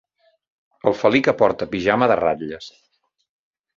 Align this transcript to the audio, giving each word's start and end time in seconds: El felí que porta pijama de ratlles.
El 0.91 0.95
felí 1.01 1.21
que 1.27 1.35
porta 1.41 1.69
pijama 1.75 2.11
de 2.13 2.17
ratlles. 2.23 2.71